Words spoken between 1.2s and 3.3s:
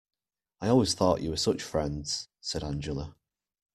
you were such friends," said Angela.